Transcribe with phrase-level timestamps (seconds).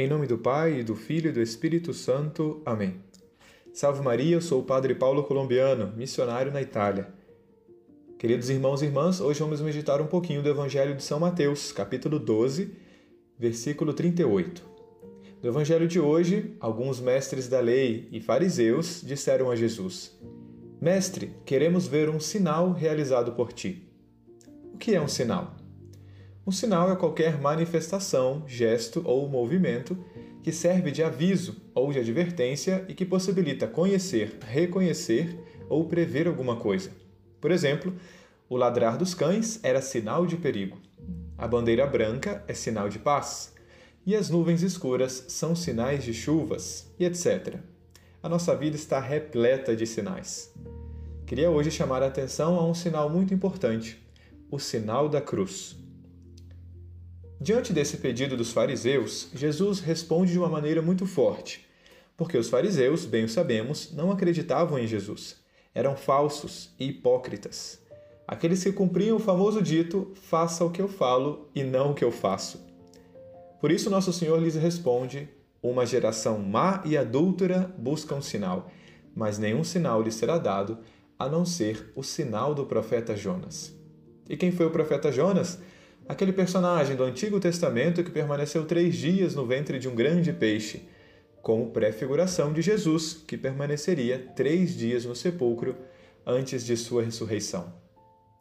[0.00, 2.62] Em nome do Pai, e do Filho e do Espírito Santo.
[2.64, 3.02] Amém.
[3.72, 7.08] Salve Maria, eu sou o Padre Paulo Colombiano, missionário na Itália.
[8.16, 12.20] Queridos irmãos e irmãs, hoje vamos meditar um pouquinho do Evangelho de São Mateus, capítulo
[12.20, 12.76] 12,
[13.36, 14.64] versículo 38.
[15.42, 20.16] No Evangelho de hoje, alguns mestres da lei e fariseus disseram a Jesus:
[20.80, 23.90] Mestre, queremos ver um sinal realizado por ti.
[24.72, 25.56] O que é um sinal?
[26.48, 30.02] Um sinal é qualquer manifestação, gesto ou movimento
[30.42, 35.38] que serve de aviso ou de advertência e que possibilita conhecer, reconhecer
[35.68, 36.90] ou prever alguma coisa.
[37.38, 37.94] Por exemplo,
[38.48, 40.78] o ladrar dos cães era sinal de perigo.
[41.36, 43.52] A bandeira branca é sinal de paz.
[44.06, 47.56] E as nuvens escuras são sinais de chuvas, e etc.
[48.22, 50.50] A nossa vida está repleta de sinais.
[51.26, 54.02] Queria hoje chamar a atenção a um sinal muito importante:
[54.50, 55.76] o sinal da cruz.
[57.40, 61.64] Diante desse pedido dos fariseus, Jesus responde de uma maneira muito forte,
[62.16, 65.36] porque os fariseus, bem o sabemos, não acreditavam em Jesus.
[65.72, 67.80] Eram falsos e hipócritas.
[68.26, 72.04] Aqueles que cumpriam o famoso dito: faça o que eu falo e não o que
[72.04, 72.60] eu faço.
[73.60, 75.28] Por isso, nosso Senhor lhes responde:
[75.62, 78.68] Uma geração má e adúltera busca um sinal,
[79.14, 80.78] mas nenhum sinal lhe será dado
[81.16, 83.72] a não ser o sinal do profeta Jonas.
[84.28, 85.60] E quem foi o profeta Jonas?
[86.08, 90.88] Aquele personagem do Antigo Testamento que permaneceu três dias no ventre de um grande peixe,
[91.42, 95.76] como pré-figuração de Jesus, que permaneceria três dias no sepulcro
[96.26, 97.74] antes de sua ressurreição.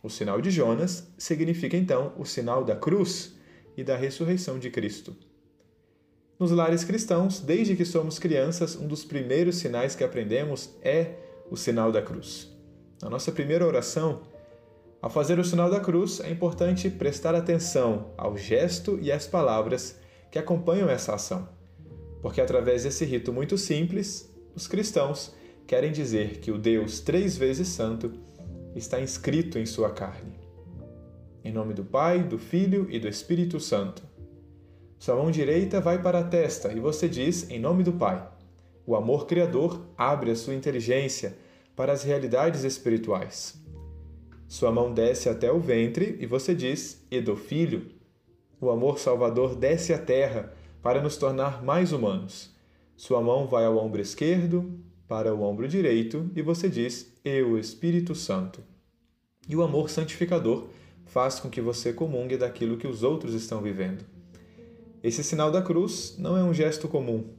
[0.00, 3.34] O sinal de Jonas significa então o sinal da cruz
[3.76, 5.16] e da ressurreição de Cristo.
[6.38, 11.14] Nos lares cristãos, desde que somos crianças, um dos primeiros sinais que aprendemos é
[11.50, 12.56] o sinal da cruz.
[13.02, 14.22] Na nossa primeira oração,
[15.00, 19.96] ao fazer o sinal da cruz, é importante prestar atenção ao gesto e às palavras
[20.30, 21.48] que acompanham essa ação,
[22.20, 25.32] porque através desse rito muito simples, os cristãos
[25.68, 28.12] querem dizer que o Deus três vezes santo
[28.74, 30.32] está inscrito em sua carne.
[31.44, 34.02] Em nome do Pai, do Filho e do Espírito Santo.
[34.98, 38.28] Sua mão direita vai para a testa e você diz em nome do Pai.
[38.84, 41.36] O amor criador abre a sua inteligência
[41.76, 43.67] para as realidades espirituais.
[44.48, 47.90] Sua mão desce até o ventre e você diz: E do filho?
[48.58, 52.50] O amor salvador desce à terra para nos tornar mais humanos.
[52.96, 57.58] Sua mão vai ao ombro esquerdo, para o ombro direito e você diz: E o
[57.58, 58.60] Espírito Santo.
[59.46, 60.68] E o amor santificador
[61.04, 64.02] faz com que você comungue daquilo que os outros estão vivendo.
[65.02, 67.34] Esse sinal da cruz não é um gesto comum.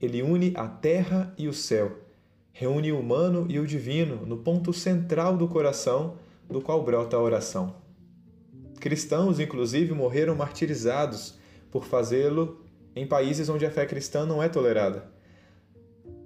[0.00, 2.07] Ele une a terra e o céu
[2.58, 6.16] reúne o humano e o divino no ponto central do coração
[6.50, 7.76] do qual brota a oração.
[8.80, 11.38] Cristãos, inclusive, morreram martirizados
[11.70, 12.60] por fazê-lo
[12.96, 15.08] em países onde a fé cristã não é tolerada.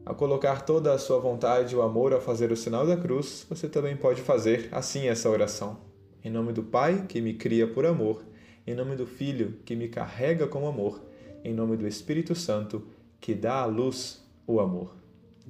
[0.06, 3.44] Ao colocar toda a sua vontade e o amor ao fazer o sinal da cruz,
[3.46, 5.80] você também pode fazer assim essa oração.
[6.24, 8.24] Em nome do Pai, que me cria por amor,
[8.66, 10.98] em nome do Filho, que me carrega com amor,
[11.44, 12.86] em nome do Espírito Santo,
[13.20, 14.94] que dá à luz o amor.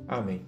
[0.08, 0.42] Amém.